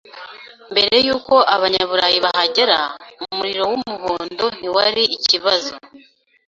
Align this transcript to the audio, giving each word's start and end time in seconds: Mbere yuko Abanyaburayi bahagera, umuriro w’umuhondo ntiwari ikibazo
Mbere 0.71 0.95
yuko 1.07 1.35
Abanyaburayi 1.55 2.17
bahagera, 2.25 2.79
umuriro 3.25 3.63
w’umuhondo 3.69 4.45
ntiwari 4.57 5.03
ikibazo 5.17 5.73